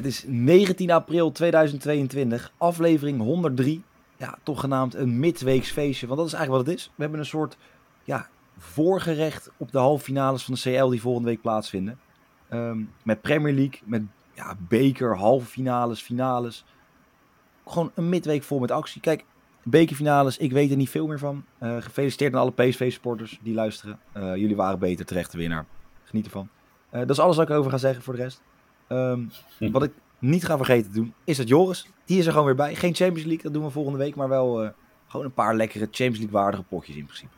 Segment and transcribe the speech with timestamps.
[0.00, 3.82] Het is 19 april 2022, aflevering 103.
[4.16, 6.90] Ja, toch genaamd een midweeks feestje, want dat is eigenlijk wat het is.
[6.94, 7.56] We hebben een soort
[8.04, 8.28] ja,
[8.58, 11.98] voorgerecht op de halve finales van de CL die volgende week plaatsvinden.
[12.48, 14.02] Ehm, met Premier League, met
[14.34, 16.64] ja, beker, halve finales, finales.
[17.66, 19.00] Gewoon een midweek vol met actie.
[19.00, 19.24] Kijk,
[19.62, 21.44] bekerfinales, ik weet er niet veel meer van.
[21.58, 23.98] Eh, gefeliciteerd aan alle PSV-supporters die luisteren.
[24.12, 25.66] Eh, jullie waren beter, terechte winnaar.
[26.04, 26.48] Geniet ervan.
[26.90, 28.42] Eh, dat is alles wat ik over ga zeggen voor de rest.
[28.90, 29.24] Ehm,
[29.72, 31.86] wat ik niet ga vergeten te doen, is dat Joris.
[32.04, 32.74] Die is er gewoon weer bij.
[32.74, 34.14] Geen Champions League, dat doen we volgende week.
[34.14, 34.72] Maar wel
[35.06, 37.32] gewoon een paar lekkere Champions League waardige potjes in principe.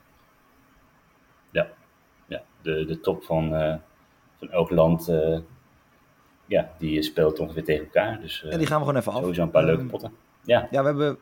[1.51, 1.69] Ja,
[2.27, 3.49] ja de, de top van,
[4.39, 5.11] van elk land
[6.53, 8.21] ja, die speelt ongeveer tegen elkaar.
[8.21, 9.19] Dus, en die gaan we gewoon even af.
[9.19, 10.13] Sowieso een paar leuke ehm, potten.
[10.45, 10.69] Ja.
[10.71, 11.19] ja, we hebben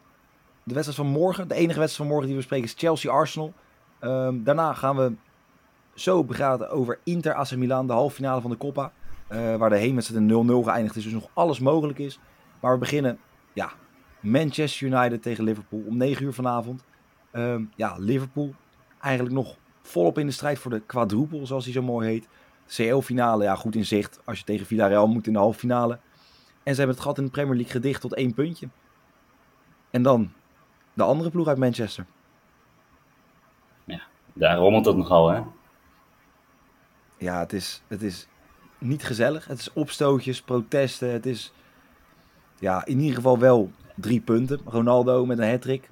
[0.63, 1.49] de wedstrijd van morgen.
[1.49, 3.53] De enige wedstrijd van morgen die we spreken is Chelsea-Arsenal.
[3.99, 5.13] Ehm, daarna gaan we
[5.95, 8.93] zo begraden over Inter AC Milan, de halve finale van de Coppa.
[9.33, 12.21] Uh, waar de heenwedstrijd 0-0 geëindigd is, dus nog alles mogelijk is.
[12.61, 13.19] Maar we beginnen,
[13.53, 13.73] ja,
[14.21, 16.85] Manchester United tegen Liverpool om 9 uur vanavond.
[17.31, 18.55] Ehm, ja, Liverpool
[19.01, 22.29] eigenlijk nog volop in de strijd voor de quadruple, zoals die zo mooi heet.
[22.67, 25.99] CL-finale, ja, goed in zicht als je tegen Villarreal moet in de halve finale.
[26.63, 28.69] En ze hebben het gat in de Premier League gedicht tot één puntje.
[29.91, 30.33] En dan
[30.93, 32.07] de andere ploeg uit Manchester.
[33.85, 34.01] Ja,
[34.33, 35.43] daar rommelt het nogal, hè?
[37.19, 38.29] Ja, het is, het is
[38.81, 39.47] niet gezellig.
[39.47, 41.13] Het is opstootjes, protesten.
[41.13, 41.53] Het is
[42.59, 44.61] ja, in ieder geval wel drie punten.
[44.65, 45.91] Ronaldo met een hat-trick.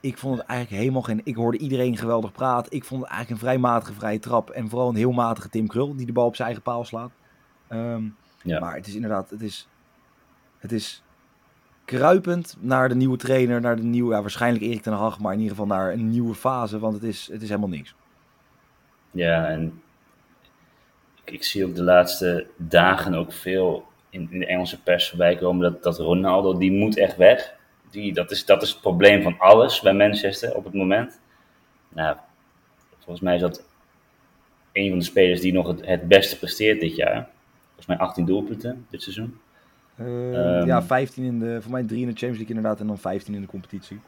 [0.00, 1.20] Ik vond het eigenlijk helemaal geen...
[1.24, 2.72] Ik hoorde iedereen geweldig praten.
[2.72, 4.50] Ik vond het eigenlijk een vrij matige vrije trap.
[4.50, 7.10] En vooral een heel matige Tim Krul die de bal op zijn eigen paal slaat.
[7.68, 8.02] Ehm,
[8.42, 8.60] ja.
[8.60, 9.30] Maar het is inderdaad...
[9.30, 9.68] Het is,
[10.58, 11.02] het is
[11.84, 15.38] kruipend naar de nieuwe trainer, naar de nieuwe, ja, waarschijnlijk Erik ten Hag, maar in
[15.38, 17.94] ieder geval naar een nieuwe fase, want het is, het is helemaal niks.
[19.10, 19.82] Ja, en
[21.32, 25.62] ik, zie ook de laatste dagen ook veel in, in de Engelse pers voorbij komen
[25.62, 27.54] dat, dat Ronaldo, die moet echt weg.
[27.90, 31.20] Die, dat, is, dat is het probleem van alles bij Manchester op het moment.
[31.88, 32.16] Nou,
[32.98, 33.64] volgens mij is dat
[34.72, 37.28] een van de spelers die nog het, het beste presteert dit jaar.
[37.66, 39.38] Volgens mij 18 doelpunten dit seizoen.
[40.00, 42.98] Uh, ja, 15 in de, voor mij 3 in de Champions League inderdaad en dan
[42.98, 44.00] 15 in de competitie.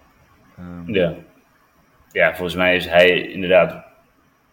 [0.58, 1.14] Um, ja.
[2.12, 3.84] ja, volgens mij is hij inderdaad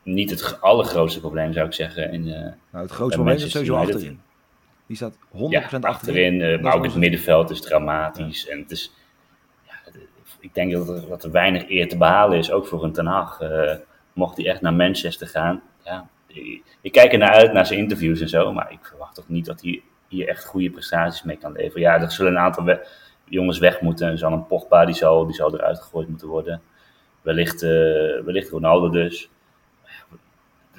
[0.08, 2.12] niet het allergrootste probleem, zou ik zeggen.
[2.12, 4.20] In, uh, nou, het grootste probleem is sowieso achterin.
[4.86, 5.20] Die staat 100%
[5.50, 5.86] ja, achterin.
[5.86, 8.44] achterin uh, maar ook het middenveld is dramatisch.
[8.44, 8.52] Ja.
[8.52, 8.94] En het is,
[9.66, 9.74] ja,
[10.40, 13.06] ik denk dat er, dat er weinig eer te behalen is, ook voor een Ten
[13.06, 13.42] Hag.
[13.42, 13.74] Uh,
[14.14, 15.62] mocht hij echt naar Manchester gaan.
[15.84, 16.08] Ja,
[16.82, 18.54] ik kijk er naar uit, naar zijn interviews en zo.
[18.54, 21.82] Maar ik verwacht toch niet dat hij hier echt goede prestaties mee kan leveren.
[21.82, 22.80] Ja, er zullen een aantal
[23.26, 24.08] jongens weg moeten.
[24.08, 26.62] Er zal een Pogba, die zal, die zal eruit gegooid moeten worden.
[27.22, 29.30] Wellicht, wellicht Ronaldo dus.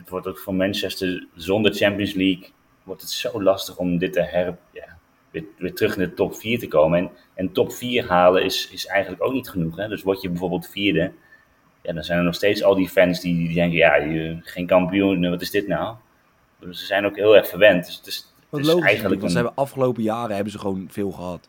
[0.08, 2.50] Het wordt ook voor Manchester zonder Champions League
[2.82, 4.98] wordt het zo lastig om dit te her, ja,
[5.30, 6.98] weer, weer terug in de top 4 te komen.
[6.98, 9.76] En, en top 4 halen is, is eigenlijk ook niet genoeg.
[9.76, 9.88] Hè?
[9.88, 11.12] Dus word je bijvoorbeeld vierde,
[11.82, 14.66] ja, dan zijn er nog steeds al die fans die, die denken, ja, je, geen
[14.66, 15.96] kampioen, wat is dit nou?
[16.58, 17.86] Dus ze zijn ook heel erg verwend.
[17.86, 21.48] Dus het is, wat eigenlijk want ze hebben afgelopen jaren hebben ze gewoon veel gehad.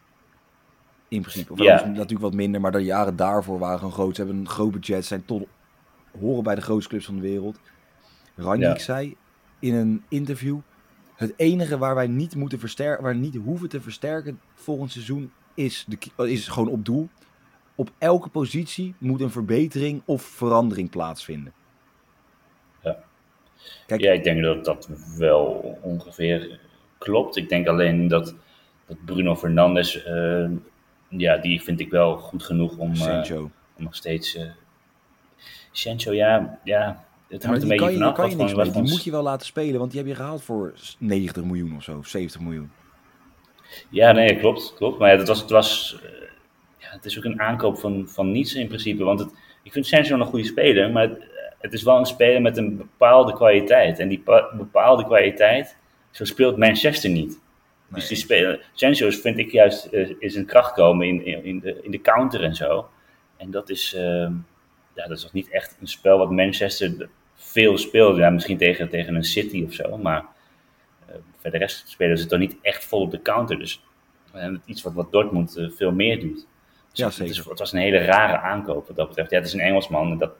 [1.08, 1.52] In principe.
[1.52, 1.86] Of ja.
[1.86, 4.16] natuurlijk wat minder, maar de jaren daarvoor waren gewoon groot.
[4.16, 5.48] Ze hebben een groot budget, zijn tot
[6.20, 7.60] horen bij de grootste clubs van de wereld.
[8.40, 9.16] Ranjik zei
[9.60, 10.60] in een interview:
[11.16, 15.86] het enige waar wij niet moeten versterken, waar niet hoeven te versterken volgend seizoen is,
[15.88, 17.10] de, is gewoon op doel.
[17.76, 21.54] Op elke positie moet een verbetering of verandering plaatsvinden.
[22.84, 22.98] Ja.
[23.86, 26.60] Kijk, ja, ik denk dat dat wel ongeveer
[26.98, 27.36] klopt.
[27.36, 28.36] Ik denk alleen dat,
[28.86, 30.50] dat Bruno Fernandes, uh,
[31.08, 34.36] ja, die vind ik wel goed genoeg om, uh, om nog steeds...
[34.36, 34.52] Uh,
[35.72, 38.16] Sancho, ja, ja, het hangt een beetje vanaf.
[38.16, 38.72] Kan je niks mee.
[38.72, 41.84] Die moet je wel laten spelen, want die heb je gehaald voor 90 miljoen of
[41.84, 42.72] zo, 70 miljoen.
[43.90, 45.00] Ja, nee, klopt, klopt.
[45.00, 46.00] Maar ja, dat was, het, was,
[46.78, 49.04] ja, het is ook een aankoop van, van niets in principe.
[49.04, 49.30] Want het,
[49.64, 51.24] ik vind Sancho een goede speler, maar het,
[51.60, 54.00] het, is wel een speler met een bepaalde kwaliteit.
[54.00, 54.24] En die
[54.58, 55.78] bepaalde kwaliteit,
[56.12, 57.40] zo speelt Manchester niet.
[57.88, 61.60] Dus die spelen, Sancho vind ik juist uh, is een kracht komen in, in, in,
[61.60, 62.90] de, in de counter en zo.
[63.38, 64.02] En dat is, uh,
[64.94, 67.10] ja, dat is nog niet echt een spel wat Manchester
[67.40, 68.18] veel speelt.
[68.18, 69.98] Ja, misschien tegen, tegen een City of zo.
[69.98, 70.26] Maar
[71.10, 73.60] uh, voor de rest spelen ze toch niet echt vol op de counter.
[73.60, 73.84] Dus
[74.66, 76.48] iets wat, wat Dortmund veel meer doet.
[76.90, 77.36] Dus ja, zeker.
[77.36, 79.30] Het, het, was een hele rare aankoop wat dat betreft.
[79.30, 80.18] Ja, het is een Engelsman.
[80.18, 80.32] Dat,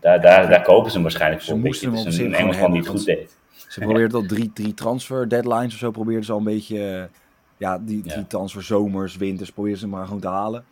[0.00, 1.54] daar, daar, daar kopen ze hem waarschijnlijk voor.
[1.54, 3.36] Ze moesten hem een, een Engelsman die het goed deed.
[3.68, 7.04] Ze probeerden al drie, drie transfer deadlines of zo, probeerden ze al een beetje, eh,
[7.56, 10.64] ja, die, die transfer zomers, winters, probeerden ze maar gewoon te halen.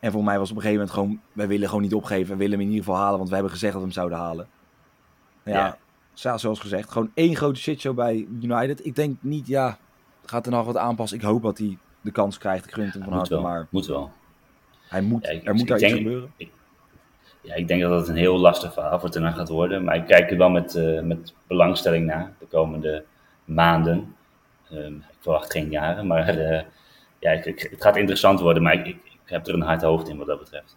[0.00, 2.36] En voor mij was op een gegeven moment gewoon, wij willen gewoon niet opgeven, we
[2.36, 4.46] willen hem in ieder geval halen, want we hebben gezegd dat we hem zouden halen.
[5.44, 5.76] Ja,
[6.14, 6.38] ja.
[6.38, 8.86] zoals gezegd, gewoon één grote shitshow bij United.
[8.86, 9.78] Ik denk niet, ja,
[10.24, 11.18] gaat er nog wat aanpassen.
[11.18, 12.64] Ik hoop dat hij de kans krijgt.
[12.66, 14.10] Ik gun hem van harte, maar Moet wel.
[14.88, 16.32] hij moet, Ja, ik- er moet daar iets gebeuren.
[17.40, 19.84] Ja, ik denk dat het een heel lastig verhaal voor Ten gaat worden.
[19.84, 23.04] Maar ik kijk er wel met, eh, met belangstelling naar de komende
[23.44, 24.16] maanden.
[24.70, 26.62] Ehm, ik verwacht geen jaren, maar eh,
[27.18, 28.62] ja, ik, ik- het gaat interessant worden.
[28.62, 30.76] Maar ik, ik, ik heb er een hard hoofd in wat dat betreft.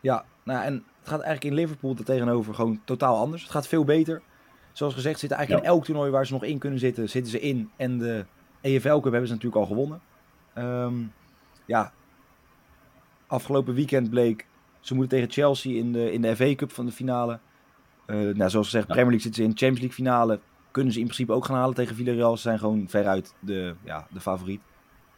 [0.00, 3.42] Ja, nou, en het gaat eigenlijk in Liverpool er tegenover gewoon totaal anders.
[3.42, 4.22] Het gaat veel beter.
[4.72, 5.70] Zoals gezegd, zitten eigenlijk Ja.
[5.70, 7.70] in elk toernooi waar ze nog in kunnen zitten, zitten ze in.
[7.76, 8.24] En de
[8.60, 10.00] EFL Cup hebben ze natuurlijk al gewonnen.
[10.54, 10.94] Ehm,
[11.66, 11.92] ja,
[13.26, 14.46] afgelopen weekend bleek,
[14.80, 17.38] ze moeten tegen Chelsea in de, in de FA Cup van de finale.
[18.06, 18.94] Eh, nou, zoals gezegd, Ja.
[18.94, 20.40] Premier League zitten ze in Champions League finale.
[20.70, 22.36] Kunnen ze in principe ook gaan halen tegen Villarreal.
[22.36, 24.60] Ze zijn gewoon veruit de, ja, de favoriet.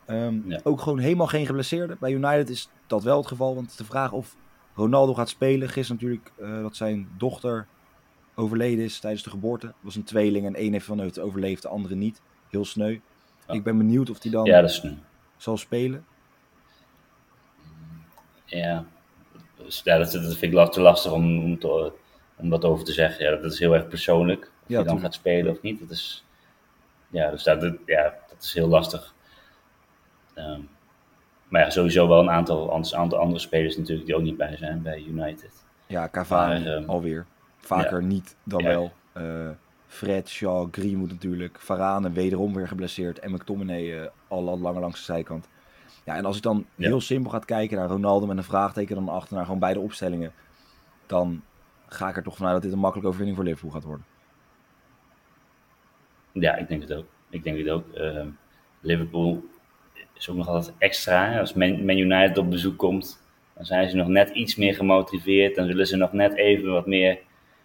[0.06, 0.60] Ehm, Ja.
[0.62, 1.96] Ook gewoon helemaal geen geblesseerden.
[2.00, 3.54] Bij United is dat wel het geval.
[3.54, 4.36] Want de vraag of
[4.74, 5.68] Ronaldo gaat spelen.
[5.68, 7.66] Gisteren natuurlijk eh, dat zijn dochter
[8.34, 9.66] overleden is tijdens de geboorte.
[9.66, 12.20] Het was een tweeling en één heeft van het overleefd, de andere niet.
[12.50, 12.98] Heel sneu.
[13.48, 14.98] Ik ben benieuwd of hij dan Ja, dat is nu.
[15.36, 16.04] zal spelen.
[18.44, 18.84] Ja,
[19.56, 21.92] dus, ja dat, dat vind ik te lastig om, om, te,
[22.36, 23.24] om dat over te zeggen.
[23.24, 24.42] Ja, dat is heel erg persoonlijk.
[24.42, 25.80] Of Ja, je dan gaat spelen of niet.
[25.80, 26.24] Dat is,
[27.08, 29.14] ja, dus dat, ja, dat is heel lastig.
[30.34, 30.60] Ehm,
[31.54, 34.82] maar ja, sowieso wel een aantal, aantal andere spelers natuurlijk die ook niet bij zijn
[34.82, 35.64] bij United.
[35.86, 37.26] Ja, Cavani Maar, ehm, alweer.
[37.58, 38.68] Vaker niet dan Ja.
[38.68, 38.92] wel.
[39.12, 39.48] Eh,
[39.86, 41.60] Fred, Shaw, Greenwood natuurlijk.
[41.60, 43.18] Varane wederom weer geblesseerd.
[43.18, 45.48] En McTominay eh, al langer langs de zijkant.
[46.04, 49.08] Ja, en als ik dan heel simpel ga kijken naar Ronaldo met een vraagteken dan
[49.08, 50.32] achter naar gewoon beide opstellingen.
[51.06, 51.42] Dan
[51.86, 54.06] ga ik er toch vanuit dat dit een makkelijke overwinning voor Liverpool gaat worden.
[56.32, 57.06] Ja, ik denk het ook.
[57.30, 57.92] Ik denk het ook.
[57.92, 58.28] Ehm,
[58.80, 59.44] Liverpool
[60.24, 61.38] is ook nog altijd extra.
[61.38, 63.22] Als Man, United op bezoek komt,
[63.54, 65.54] dan zijn ze nog net iets meer gemotiveerd.
[65.54, 67.18] Dan zullen ze nog net even wat meer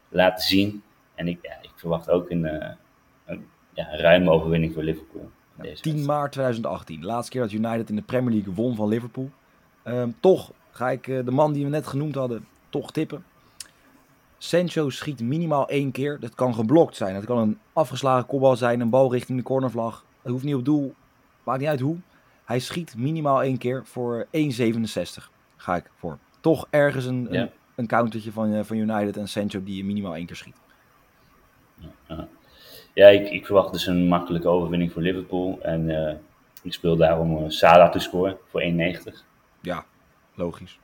[0.09, 0.83] laten zien.
[1.15, 3.37] En ik, ja, ik verwacht ook een, eh,
[3.73, 5.21] ja, ruime overwinning voor Liverpool.
[5.21, 6.19] in Ja, deze 10 wedstrijd.
[6.19, 7.05] maart 2018.
[7.05, 9.29] Laatste keer dat United in de Premier League won van Liverpool.
[9.83, 13.23] Ehm, toch ga ik eh, de man die we net genoemd hadden, toch tippen.
[14.37, 16.17] Sancho schiet minimaal één keer.
[16.19, 17.15] Dat kan geblokt zijn.
[17.15, 20.05] Het kan een afgeslagen kopbal zijn, een bal richting de cornervlag.
[20.21, 20.93] Het hoeft niet op doel.
[21.43, 21.97] Maakt niet uit hoe.
[22.49, 25.29] Hij schiet minimaal één keer voor 1,67.
[25.57, 26.17] Ga ik voor.
[26.39, 27.41] Toch ergens een, Ja.
[27.41, 30.55] een, een countertje van, eh, van United en Sancho die minimaal één keer schiet.
[32.07, 32.27] Ja,
[32.93, 35.59] ja ik, ik verwacht dus een makkelijke overwinning voor Liverpool.
[35.61, 36.15] En eh,
[36.61, 39.23] ik speel daarom uh, Salah te scoren voor 1,90.
[39.61, 39.85] Ja,
[40.35, 40.79] logisch.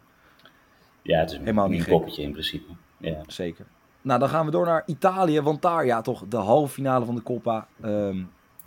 [1.01, 1.93] Ja, het is Helemaal een, niet een gek.
[1.93, 2.71] koppeltje in principe.
[2.97, 3.21] Ja.
[3.27, 3.65] Zeker.
[4.01, 5.41] Nou, dan gaan we door naar Italië.
[5.41, 7.67] Want daar, ja, toch de halve finale van de Coppa.
[7.81, 8.23] Ehm,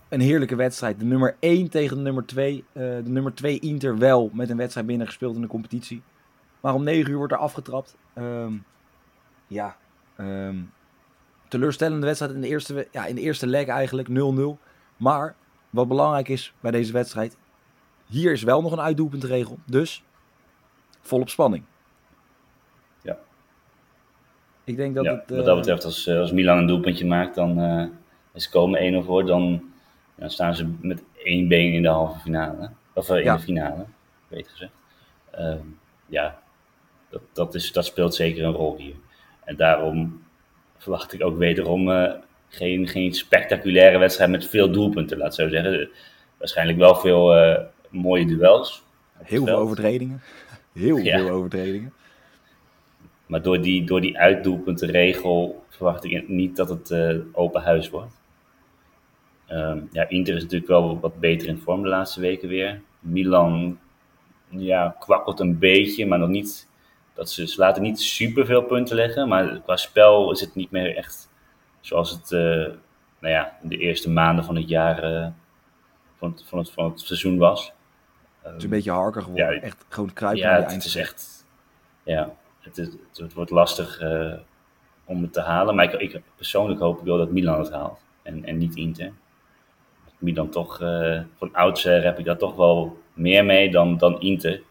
[0.09, 0.99] een heerlijke wedstrijd.
[0.99, 2.65] De nummer 1 tegen de nummer 2.
[2.73, 6.03] Eh, de nummer 2 Inter wel met een wedstrijd binnengespeeld in de competitie.
[6.61, 7.97] Maar om 9 uur wordt er afgetrapt.
[8.15, 8.53] Ehm,
[9.47, 9.77] ja,
[10.17, 10.57] ehm,
[11.49, 14.59] teleurstellende wedstrijd in de eerste, ja, in de eerste leg eigenlijk 0-0.
[14.97, 15.35] Maar
[15.71, 17.37] wat belangrijk is bij deze wedstrijd.
[18.07, 19.59] Hier is wel nog een uitdoelpuntregel.
[19.65, 20.05] Dus
[21.01, 21.65] volop spanning.
[23.03, 23.19] Ja.
[24.65, 25.31] Ik denk dat ja, het...
[25.31, 27.87] wat eh, dat betreft, als, eh, als Milan een doelpuntje maakt, dan eh
[28.39, 29.63] is komen 1-0 voor, dan,
[30.19, 32.71] dan staan ze met één been in de halve finale.
[32.93, 33.37] Of eh, in Ja.
[33.37, 33.85] de finale,
[34.29, 34.73] beter gezegd.
[35.31, 35.59] Ehm,
[36.07, 36.39] ja,
[37.11, 38.95] dat, dat, is, dat speelt zeker een rol hier.
[39.45, 40.23] En daarom
[40.77, 42.13] verwacht ik ook wederom eh,
[42.49, 45.89] geen, geen spectaculaire wedstrijd met veel doelpunten, laat ik zo zeggen.
[46.37, 48.83] Waarschijnlijk wel veel eh, mooie duels.
[49.23, 50.23] Heel veel overtredingen.
[50.73, 51.19] Heel Ja.
[51.19, 51.93] veel overtredingen.
[53.27, 56.95] Maar door die, door die uitdoelpuntenregel verwacht ik niet dat het
[57.33, 58.13] open huis wordt.
[59.49, 62.81] Ehm, ja, Inter is natuurlijk wel wat beter in vorm de laatste weken weer.
[63.01, 63.79] Milan
[64.49, 66.69] ja, kwakkelt een beetje, maar nog niet.
[67.15, 70.71] Dat ze, ze laten niet super veel punten leggen, maar qua spel is het niet
[70.71, 71.29] meer echt
[71.81, 72.75] zoals het eh,
[73.19, 75.29] nou ja, in de eerste maanden van het jaar eh,
[76.17, 77.73] van, het, van, het, van het seizoen was.
[78.43, 79.55] Het is een beetje harker geworden.
[79.55, 80.85] Ja, echt gewoon kruipen Ja, naar de het, eind.
[80.85, 81.47] is echt.
[82.03, 84.33] Ja, het, is, het, het wordt lastig eh,
[85.05, 85.75] om het te halen.
[85.75, 88.01] Maar ik, ik persoonlijk hoop ik wel dat Milan het haalt.
[88.23, 89.13] En, en niet Inter.
[90.19, 94.63] Milan toch, eh, van oudsher heb ik daar toch wel meer mee dan, dan Inter.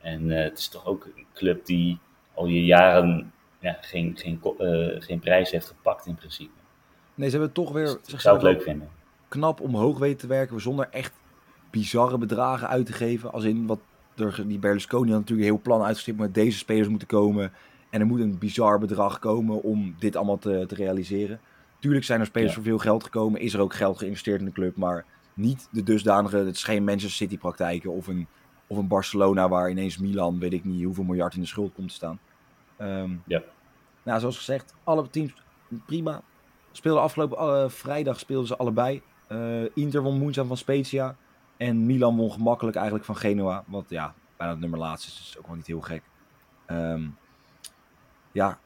[0.00, 1.98] En eh, het is toch ook een club die
[2.34, 6.52] al je jaren ja, geen, geen, eh, geen prijs heeft gepakt in principe.
[7.14, 8.88] Nee, ze hebben toch weer Dus zichzelf het leuk vinden.
[9.28, 10.60] knap omhoog weten te werken.
[10.60, 11.12] Zonder echt
[11.70, 13.32] bizarre bedragen uit te geven.
[13.32, 13.80] Als in wat
[14.16, 16.18] er, die Berlusconi had natuurlijk een heel plan uitgestipt.
[16.18, 17.52] Met deze spelers moeten komen.
[17.90, 21.40] En er moet een bizar bedrag komen om dit allemaal te, te realiseren.
[21.82, 22.54] Tuurlijk zijn er spelers Ja.
[22.54, 23.40] voor veel geld gekomen.
[23.40, 24.76] Is er ook geld geïnvesteerd in de club.
[24.76, 26.36] Maar niet de dusdanige.
[26.36, 27.90] Het is geen Manchester City praktijken.
[27.92, 28.26] Of een,
[28.66, 31.88] of een Barcelona waar ineens Milan, weet ik niet hoeveel miljard in de schuld komt
[31.88, 32.18] te staan.
[32.76, 33.42] Ehm, Ja.
[34.02, 35.34] Nou, zoals gezegd, alle teams
[35.86, 36.22] prima.
[36.72, 39.02] Speelden afgelopen eh, vrijdag speelden ze allebei.
[39.74, 41.16] Inter won moeizaam van Spezia.
[41.56, 43.64] En Milan won gemakkelijk eigenlijk van Genoa.
[43.66, 46.02] Wat ja, bijna het nummer laatst is, dus ook wel niet heel gek.
[46.66, 47.02] Ehm,
[48.32, 48.58] ja,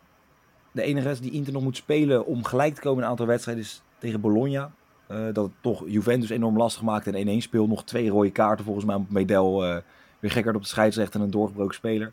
[0.76, 3.26] de enige rest die Inter nog moet spelen om gelijk te komen in een aantal
[3.26, 4.70] wedstrijden is tegen Bologna.
[5.10, 7.68] Uh, dat het toch Juventus enorm lastig maakt en 1-1 speelt.
[7.68, 9.66] Nog twee rode kaarten volgens mij Medel.
[9.66, 9.76] Uh,
[10.18, 12.12] weer gekker op de scheidsrechter en een doorgebroken speler.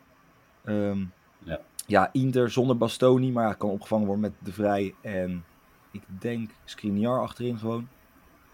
[0.64, 1.60] Um, ja.
[1.86, 2.08] ja.
[2.12, 5.44] Inter zonder Bastoni, maar kan opgevangen worden met De Vrij en
[5.90, 7.88] ik denk Skriniar achterin gewoon.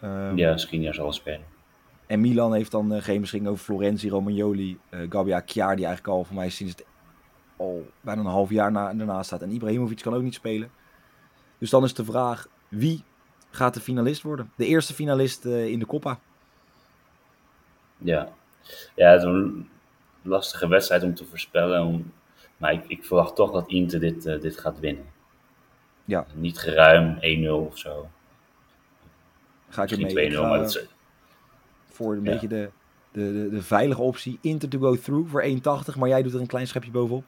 [0.05, 1.45] Um, ja, Skriniar zal spelen.
[2.07, 6.25] En Milan heeft dan uh, geen beschikking over Florenzi, Romagnoli, uh, Gabbia, die eigenlijk al
[6.25, 6.85] voor mij sinds het
[7.61, 9.43] al bijna een half jaar na, daarna staat.
[9.43, 10.71] En Ibrahimovic kan ook niet spelen.
[11.59, 13.05] Dus dan is de vraag, wie
[13.51, 14.53] gaat de finalist worden?
[14.57, 16.19] De eerste finalist uh, in de Coppa.
[17.99, 18.29] Ja.
[18.95, 19.69] ja, het is een
[20.23, 21.85] lastige wedstrijd om te voorspellen.
[21.85, 22.13] Om,
[22.57, 25.05] maar ik, ik, verwacht toch dat Inter dit, dit gaat winnen.
[26.05, 26.27] Ja.
[26.35, 28.09] Niet geruim 1-0 of zo.
[29.69, 30.33] Ga ik mee?
[30.33, 30.87] 2-0, maar dat is
[31.85, 32.71] voor een beetje de,
[33.13, 34.39] de, de, de, veilige optie.
[34.41, 35.99] Inter to go through voor 1,80.
[35.99, 37.25] Maar jij doet er een klein schepje bovenop.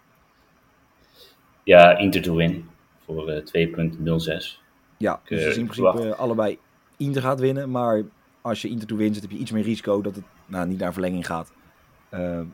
[1.62, 2.68] Ja, Inter to win
[3.04, 4.60] voor uh, eh, 2,06.
[4.96, 6.58] Ja, dus uh, in principe allebei
[6.96, 7.70] Inter gaat winnen.
[7.70, 8.02] Maar
[8.40, 10.78] als je Inter to win zit, heb je iets meer risico dat het nou, niet
[10.78, 11.52] naar verlenging gaat.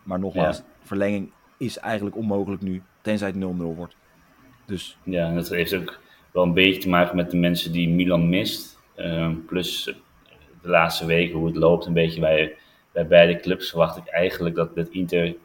[0.03, 2.83] maar nogmaals, verlenging is eigenlijk onmogelijk nu.
[3.01, 3.97] Tenzij het 0-0 wordt.
[4.65, 4.99] Dus.
[5.03, 6.01] Ja, dat heeft ook
[6.33, 8.79] wel een beetje te maken met de mensen die Milan mist.
[9.47, 9.95] plus
[10.63, 12.57] de laatste weken, hoe het loopt, een beetje bij,
[12.93, 15.37] bij beide clubs, verwacht ik eigenlijk dat, het Inter,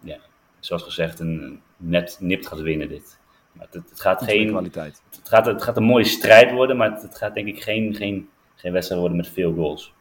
[0.00, 0.18] ja,
[0.58, 3.18] zoals gezegd, een net nipt gaat winnen dit.
[3.52, 5.02] Maar het, het gaat geen kwaliteit.
[5.10, 7.94] Het gaat, het gaat een mooie strijd worden, maar het, het gaat denk ik geen,
[7.94, 9.94] geen, geen wedstrijd worden met veel goals.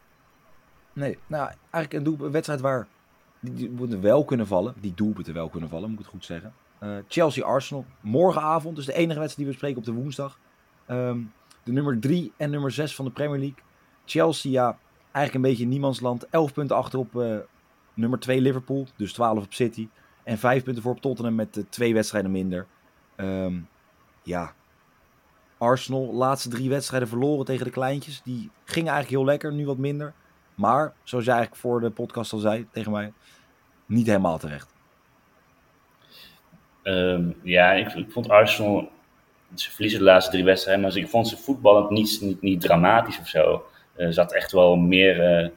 [0.93, 2.87] Nee, nou eigenlijk een, een wedstrijd waar
[3.39, 4.73] die, die moeten wel kunnen vallen.
[4.79, 6.53] Die doelpunten wel kunnen vallen, moet ik het goed zeggen.
[6.83, 8.75] Uh, Chelsea-Arsenal, morgenavond.
[8.75, 10.39] Dus de enige wedstrijd die we spreken op de woensdag.
[10.87, 11.33] Um,
[11.63, 13.63] de nummer 3 en nummer 6 van de Premier League.
[14.05, 14.77] Chelsea, ja,
[15.11, 16.29] eigenlijk een beetje niemandsland.
[16.29, 17.37] 11 punten achter op uh,
[17.93, 19.87] nummer 2 Liverpool, dus 12 op City.
[20.29, 22.65] En 5 punten voor op Tottenham met uh, twee wedstrijden minder.
[23.17, 23.67] Um,
[24.23, 24.53] ja,
[25.57, 28.21] Arsenal, laatste drie wedstrijden verloren tegen de kleintjes.
[28.21, 30.13] Die gingen eigenlijk heel lekker, nu wat minder.
[30.55, 33.13] Maar, zoals jij eigenlijk voor de podcast al zei tegen mij,
[33.85, 34.73] niet helemaal terecht.
[36.83, 38.89] Um, ja, ik, ik, vond Arsenal,
[39.53, 43.19] ze verliezen de laatste drie wedstrijden, maar ik vond ze voetballend niet, niet, niet dramatisch
[43.19, 43.65] of zo.
[43.95, 45.49] Er eh, zat echt wel meer, eh,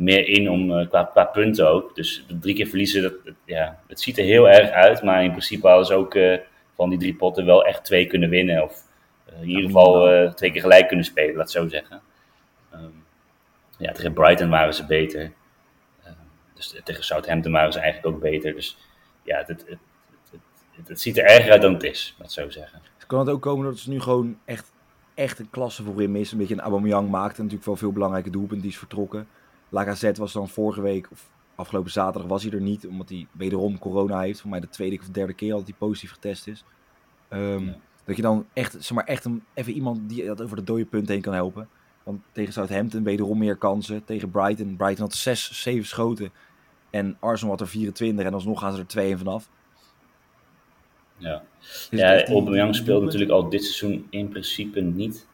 [0.00, 1.94] meer in om, eh, qua, qua punten ook.
[1.94, 3.14] Dus drie keer verliezen, dat,
[3.44, 5.02] ja, het ziet er heel erg uit.
[5.02, 6.18] Maar in principe hadden ze ook
[6.74, 8.62] van die drie potten wel echt twee kunnen winnen.
[8.62, 8.82] Of
[9.40, 12.00] in ieder geval twee keer gelijk kunnen spelen, laat het zo zeggen.
[12.72, 12.84] Ehm,
[13.78, 15.32] ja, tegen Brighton waren ze beter.
[16.04, 16.14] Ehm,
[16.54, 18.54] dus tegen Southampton waren ze eigenlijk ook beter.
[18.54, 18.78] Dus
[19.22, 19.66] ja, het, het,
[20.30, 22.80] het, het, ziet er erger uit dan het is, laat zo zeggen.
[23.06, 24.72] Kan het ook komen dat ze nu gewoon echt
[25.20, 26.32] echt een klasse voorin mis.
[26.32, 28.60] Een beetje een Aubameyang maakte natuurlijk wel veel belangrijke doelpunten.
[28.60, 29.28] Die is vertrokken.
[29.70, 32.86] Lacazette was dan vorige week, of afgelopen zaterdag was hij er niet.
[32.86, 34.40] Omdat hij wederom corona heeft.
[34.40, 36.64] Voor mij de tweede of derde keer dat hij positief getest is.
[37.30, 37.74] Um,
[38.04, 40.84] Dat je dan echt, zeg maar, echt een, even iemand die dat over de dode
[40.84, 41.68] punt heen kan helpen.
[42.02, 44.04] Want tegen Southampton wederom meer kansen.
[44.04, 44.76] Tegen Brighton.
[44.76, 46.32] Brighton had 6, 7 schoten.
[46.90, 48.24] En Arsenal had er 24.
[48.24, 49.48] En alsnog gaan ze er 2 vanaf.
[51.16, 51.42] Ja,
[51.90, 55.26] ja Aubameyang speelt natuurlijk al dit seizoen in principe niet.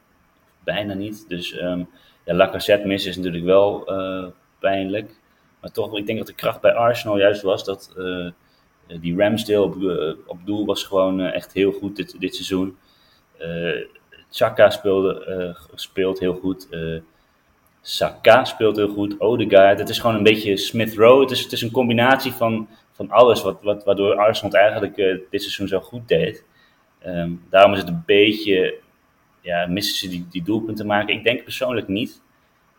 [0.64, 1.28] Bijna niet.
[1.28, 1.88] Dus um,
[2.26, 4.26] ja, Lacazette missen is natuurlijk wel uh,
[4.58, 5.20] pijnlijk.
[5.60, 8.30] Maar toch, ik denk dat de kracht bij Arsenal juist was dat uh,
[9.00, 12.76] die Ramsdale op, uh, op doel was gewoon echt heel goed dit, dit seizoen.
[14.30, 16.68] Chaka speelde, speelt heel goed.
[17.80, 19.20] Saka speelt heel goed.
[19.20, 19.78] Odegaard.
[19.78, 21.20] Het is gewoon een beetje Smith Rowe.
[21.20, 24.96] Het is, het is een combinatie van van alles wat, wat, waardoor Arsenal het eigenlijk
[25.30, 26.44] dit seizoen zo goed deed.
[27.06, 28.74] Um, daarom is het een beetje,
[29.46, 31.14] ja, missen ze die, die doelpunten maken?
[31.14, 32.22] Ik denk persoonlijk niet.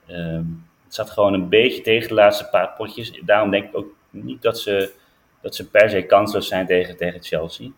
[0.09, 3.21] Um, het zat gewoon een beetje tegen de laatste paar potjes.
[3.25, 4.93] Daarom denk ik ook niet dat ze,
[5.41, 7.69] dat ze per se kansloos zijn tegen, tegen Chelsea.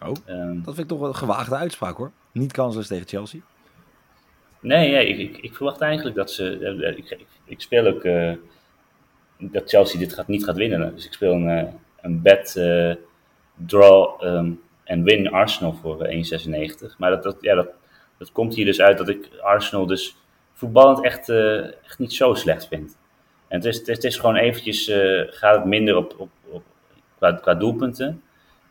[0.00, 2.12] Oh, um, dat vind ik toch wel een gewaagde uitspraak hoor.
[2.32, 3.40] Niet kansloos tegen Chelsea.
[4.60, 6.58] Nee, nee ik, ik, ik, verwacht eigenlijk dat ze.
[6.58, 8.04] Uh, ik, ik, ik, speel ook.
[8.04, 8.32] Uh,
[9.50, 10.94] dat Chelsea dit gaat, niet gaat winnen.
[10.94, 12.94] Dus ik speel een, eh, een bet uh,
[13.66, 16.10] draw um, en win Arsenal voor 1,96.
[16.10, 17.68] Eh, maar dat, dat, ja, dat,
[18.22, 20.16] dat komt hier dus uit dat ik Arsenal dus
[20.52, 21.28] voetballend echt,
[21.84, 22.98] echt niet zo slecht vind.
[23.48, 24.90] En het is, het is, gewoon eventjes,
[25.26, 26.62] gaat het minder op, op, op,
[27.18, 28.22] qua, qua doelpunten.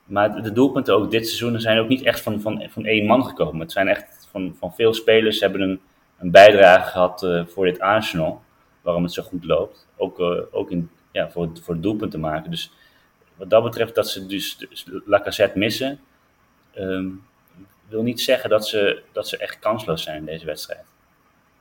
[0.06, 3.26] Maar de doelpunten ook dit seizoen zijn ook niet echt van, van, van één man
[3.26, 3.62] gekomen.
[3.62, 5.80] Het zijn echt van, van veel spelers hebben een,
[6.20, 8.42] een bijdrage gehad uh, voor dit Arsenal
[8.82, 9.88] waarom het zo goed loopt.
[9.98, 10.20] Ook,
[10.52, 12.52] ook in, ja, voor, voor het maken.
[12.52, 12.72] Dus
[13.36, 16.00] wat dat betreft dat ze dus, dus Lacazette missen,
[16.76, 17.24] um,
[17.92, 20.86] wil niet zeggen dat ze, dat ze echt kansloos zijn in deze wedstrijd.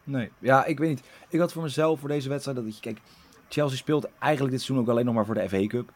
[0.04, 1.02] Nee, ja, ik weet niet.
[1.28, 3.00] Ik had voor mezelf voor deze wedstrijd dat je, kijk,
[3.48, 5.92] Chelsea speelt eigenlijk dit seizoen ook alleen nog maar voor de FA Cup.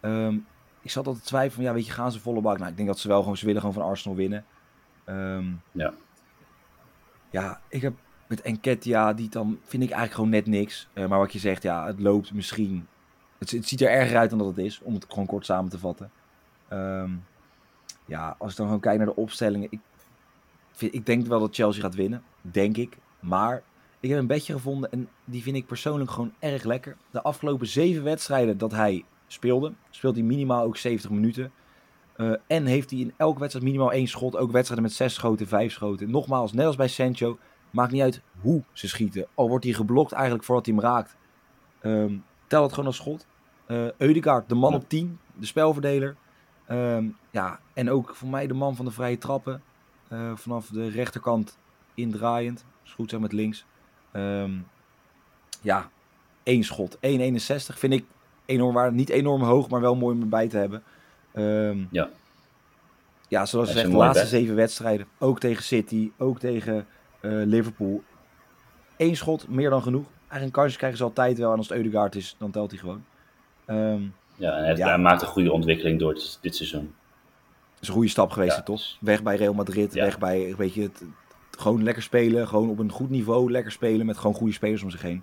[0.00, 0.34] Ehm,
[0.82, 2.58] ik zat altijd twijfelen, ja, weet je, gaan ze volle bak?
[2.58, 4.44] Nou, ik denk dat ze wel gewoon, ze willen gewoon van Arsenal winnen.
[5.04, 5.94] Ehm, ja.
[7.30, 7.94] Ja, ik heb
[8.28, 10.88] met Enketia, die dan vind ik eigenlijk gewoon net niks.
[10.94, 12.86] Uh, maar wat je zegt, ja, het loopt misschien.
[13.38, 15.70] Het, het, ziet er erger uit dan dat het is, om het gewoon kort samen
[15.70, 16.10] te vatten.
[16.68, 17.10] Ehm,
[18.08, 19.68] ja, als ik dan gewoon kijk naar de opstellingen.
[19.70, 19.80] Ik,
[20.72, 22.96] vind, ik denk wel dat Chelsea gaat winnen, denk ik.
[23.20, 23.62] Maar
[24.00, 26.96] ik heb een bedje gevonden en die vind ik persoonlijk gewoon erg lekker.
[27.10, 31.52] De afgelopen zeven wedstrijden dat hij speelde, speelt hij minimaal ook 70 minuten.
[32.16, 34.36] Uh, en heeft hij in elke wedstrijd minimaal één schot.
[34.36, 36.10] Ook wedstrijden met zes schoten, vijf schoten.
[36.10, 37.38] Nogmaals, net als bij Sancho,
[37.70, 39.26] maakt niet uit hoe ze schieten.
[39.34, 41.16] Al wordt hij geblokt eigenlijk voordat hij hem raakt.
[41.82, 43.26] Um, tel het gewoon als schot.
[43.66, 46.16] Uh, Eudegaard, de man op 10, de spelverdeler.
[46.70, 49.62] Um, ja, en ook voor mij de man van de vrije trappen.
[50.12, 51.58] Uh, vanaf de rechterkant
[51.94, 52.64] indraaiend.
[52.84, 53.64] Is goed zijn met links.
[54.12, 54.66] Um,
[55.60, 55.90] ja,
[56.42, 56.96] één schot.
[56.96, 57.00] 1,61
[57.74, 58.04] vind ik
[58.44, 58.92] enorm waar.
[58.92, 60.82] Niet enorm hoog, maar wel mooi om erbij te hebben.
[61.34, 62.10] Um, ja.
[63.28, 65.06] Ja, zoals gezegd, de laatste zeven wedstrijden.
[65.18, 66.86] Ook tegen City, ook tegen
[67.20, 68.02] uh, Liverpool.
[68.96, 70.06] Eén schot, meer dan genoeg.
[70.18, 71.52] Eigenlijk een kansje krijgen ze altijd wel.
[71.52, 73.04] En als het Eudegaard is, dan telt hij gewoon.
[73.66, 74.96] Um, ja, en hij, ja.
[74.96, 76.94] maakt een goede ontwikkeling door dit, dit seizoen.
[77.72, 78.62] Het is een goede stap geweest, ja.
[78.62, 78.82] toch?
[79.00, 80.04] Weg bij Real Madrid, ja.
[80.04, 81.04] weg bij weet je, het,
[81.50, 82.48] gewoon lekker spelen.
[82.48, 85.22] Gewoon op een goed niveau lekker spelen met gewoon goede spelers om zich heen.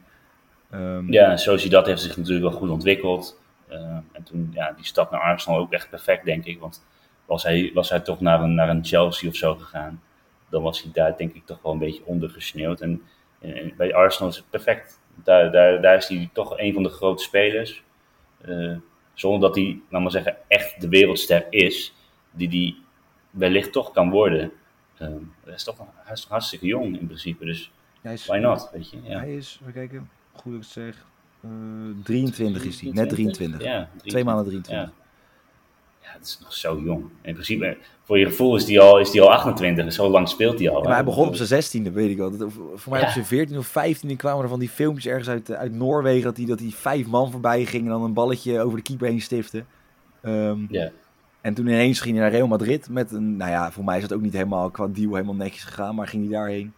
[0.73, 3.39] Um, ja, en zo zie dat heeft zich natuurlijk wel goed ontwikkeld.
[3.71, 3.77] Uh,
[4.11, 6.59] en toen, ja, die stap naar Arsenal ook echt perfect, denk ik.
[6.59, 6.83] Want
[7.25, 10.01] was hij, was hij toch naar een, naar een Chelsea of zo gegaan,
[10.49, 12.81] dan was hij daar denk ik toch wel een beetje ondergesneeuwd.
[12.81, 13.01] En,
[13.39, 14.99] en bij Arsenal is het perfect.
[15.23, 17.83] Daar, daar, daar is hij toch een van de grote spelers.
[18.45, 18.75] Uh,
[19.15, 21.93] zonder dat hij, laat maar zeggen, echt de wereldster is,
[22.31, 22.77] die die
[23.29, 24.51] wellicht toch kan worden.
[25.01, 25.07] Uh,
[25.43, 28.89] hij, is toch, hij is toch hartstikke jong in principe, dus is, why not, weet
[28.89, 28.97] je.
[29.03, 29.19] Ja.
[29.19, 31.05] Hij is, even kijken, goed ik het zeg,
[31.45, 33.61] uh, 23 is hij, net 23.
[33.63, 34.11] Ja, 23.
[34.11, 34.93] Twee maanden 23.
[34.93, 35.04] Ja.
[36.05, 37.03] Ja, het is nog zo jong.
[37.21, 40.59] In principe, voor je gevoel is hij al, is die al 28, zo lang speelt
[40.59, 40.77] hij al.
[40.77, 42.31] Ja, maar hij begon op zijn 16e, weet ik wel.
[42.75, 43.05] Voor mij ja.
[43.05, 46.37] op zijn 14 of 15 kwamen er van die filmpjes ergens uit, uit Noorwegen, dat
[46.37, 49.21] hij, dat hij vijf man voorbij ging en dan een balletje over de keeper heen
[49.21, 49.63] stifte.
[50.21, 50.91] Um, ja.
[51.41, 54.01] En toen ineens ging hij naar Real Madrid met een, nou ja, voor mij is
[54.01, 56.73] dat ook niet helemaal qua deal helemaal netjes gegaan, maar ging hij daarheen.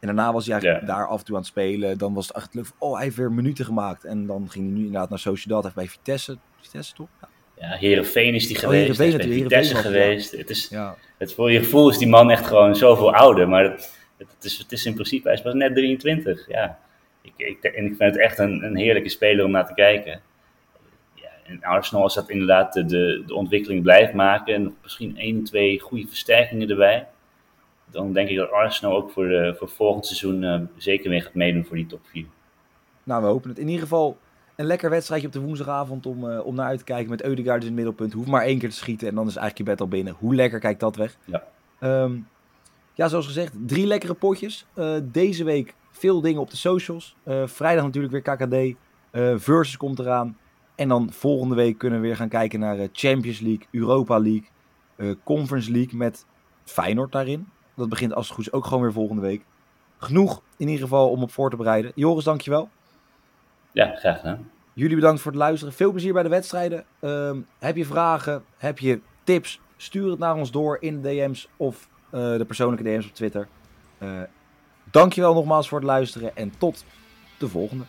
[0.00, 0.94] En daarna was hij eigenlijk ja.
[0.94, 1.98] daar af en toe aan het spelen.
[1.98, 2.66] Dan was het echt leuk.
[2.78, 4.04] Oh, hij heeft weer minuten gemaakt.
[4.04, 5.62] En dan ging hij nu inderdaad naar Sociedad.
[5.62, 6.38] Hij heeft bij Vitesse.
[6.60, 7.08] Vitesse toch?
[7.20, 7.28] Ja.
[7.60, 8.98] Ja, Heerenveen is die oh, geweest.
[8.98, 10.32] Heerenveen, is bij Vitesse geweest.
[10.32, 10.96] Het is, ja.
[11.18, 13.48] het, voor je gevoel is die man echt gewoon zoveel ouder.
[13.48, 16.48] Maar het, het, is, het is in principe, hij is pas net 23.
[16.48, 16.78] Ja.
[17.22, 20.20] Ik, ik, en ik vind het echt een, een heerlijke speler om naar te kijken.
[21.14, 24.54] Ja, in Arsenal is dat inderdaad de, de, de ontwikkeling blijft maken.
[24.54, 27.06] En misschien één, twee goede versterkingen erbij
[27.90, 31.34] dan denk ik dat Arsenal ook voor, de, voor volgend seizoen uh, zeker weer gaat
[31.34, 32.24] meedoen voor die top 4.
[33.02, 33.58] Nou, we hopen het.
[33.58, 34.18] In ieder geval
[34.60, 37.60] een lekker wedstrijdje op de woensdagavond om, uh, om naar uit te kijken met Eudegaard
[37.60, 38.12] in het middelpunt.
[38.12, 40.14] Hoeft maar één keer te schieten en dan is eigenlijk je bed al binnen.
[40.18, 41.16] Hoe lekker kijkt dat weg?
[41.24, 41.44] Ja.
[42.02, 42.28] Um,
[42.94, 44.66] ja, zoals gezegd, drie lekkere potjes.
[44.74, 47.16] Uh, deze week veel dingen op de socials.
[47.44, 48.78] vrijdag natuurlijk weer KKD.
[49.42, 50.36] Versus komt eraan.
[50.74, 55.70] En dan volgende week kunnen we weer gaan kijken naar Champions League, Europa League, Conference
[55.70, 56.26] League met
[56.64, 57.48] Feyenoord daarin.
[57.76, 59.44] Dat begint als het goed is ook gewoon weer volgende week.
[59.98, 61.92] Genoeg in ieder geval om op voor te bereiden.
[61.94, 62.68] Joris, dankjewel.
[63.72, 64.50] Ja, graag gedaan.
[64.72, 65.74] Jullie bedankt voor het luisteren.
[65.74, 66.84] Veel plezier bij de wedstrijden.
[67.00, 68.44] Um, heb je vragen?
[68.56, 69.60] Heb je tips?
[69.76, 73.48] Stuur het naar ons door in de DM's of uh, de persoonlijke DM's op Twitter.
[74.02, 74.20] Uh,
[74.90, 76.84] dankjewel nogmaals voor het luisteren en tot
[77.38, 77.84] de volgende.